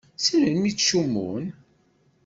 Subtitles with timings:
[0.23, 1.43] Si melmi i ttcummun?